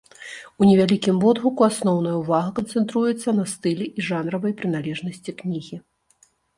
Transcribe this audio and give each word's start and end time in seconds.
У 0.61 0.69
невялікім 0.69 1.19
водгуку 1.23 1.61
асноўная 1.67 2.15
ўвага 2.23 2.49
канцэнтруецца 2.61 3.37
на 3.43 3.47
стылі 3.55 3.85
і 3.97 4.09
жанравай 4.09 4.51
прыналежнасці 4.65 5.31
кнігі. 5.41 5.77